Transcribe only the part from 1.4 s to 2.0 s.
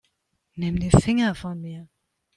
mir.